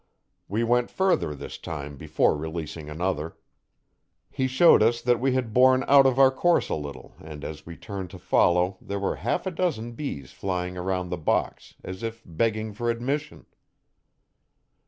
We 0.47 0.63
went 0.63 0.89
further 0.89 1.35
this 1.35 1.59
time 1.59 1.95
before 1.95 2.35
releasing 2.35 2.89
another. 2.89 3.37
He 4.31 4.47
showed 4.47 4.81
us 4.81 4.99
that 4.99 5.19
we 5.19 5.33
had 5.33 5.53
borne 5.53 5.85
out 5.87 6.07
of 6.07 6.17
our 6.17 6.31
course 6.31 6.69
a 6.69 6.73
little 6.75 7.13
and 7.23 7.43
as 7.45 7.67
we 7.67 7.75
turned 7.77 8.09
to 8.09 8.17
follow 8.17 8.79
there 8.81 8.99
were 8.99 9.17
half 9.17 9.45
a 9.45 9.51
dozen 9.51 9.91
bees 9.91 10.31
flying 10.31 10.75
around 10.75 11.09
the 11.09 11.17
box, 11.17 11.75
as 11.83 12.01
if 12.01 12.23
begging 12.25 12.73
for 12.73 12.89
admission. 12.89 13.45